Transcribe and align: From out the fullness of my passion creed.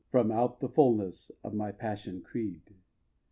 From 0.09 0.31
out 0.31 0.61
the 0.61 0.67
fullness 0.67 1.29
of 1.43 1.53
my 1.53 1.71
passion 1.71 2.21
creed. 2.23 2.73